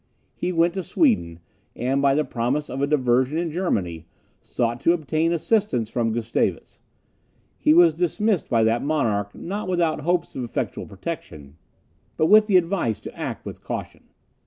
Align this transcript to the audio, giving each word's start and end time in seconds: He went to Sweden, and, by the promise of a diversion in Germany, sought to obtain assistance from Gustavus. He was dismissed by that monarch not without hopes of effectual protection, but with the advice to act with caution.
He 0.33 0.51
went 0.51 0.73
to 0.73 0.81
Sweden, 0.81 1.41
and, 1.75 2.01
by 2.01 2.15
the 2.15 2.25
promise 2.25 2.71
of 2.71 2.81
a 2.81 2.87
diversion 2.87 3.37
in 3.37 3.51
Germany, 3.51 4.07
sought 4.41 4.79
to 4.81 4.93
obtain 4.93 5.31
assistance 5.31 5.91
from 5.91 6.11
Gustavus. 6.11 6.81
He 7.59 7.75
was 7.75 7.93
dismissed 7.93 8.49
by 8.49 8.63
that 8.63 8.81
monarch 8.83 9.35
not 9.35 9.67
without 9.67 10.01
hopes 10.01 10.35
of 10.35 10.43
effectual 10.43 10.87
protection, 10.87 11.55
but 12.17 12.25
with 12.25 12.47
the 12.47 12.57
advice 12.57 12.99
to 13.01 13.15
act 13.15 13.45
with 13.45 13.61
caution. 13.63 14.05